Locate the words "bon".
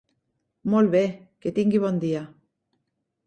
1.83-1.99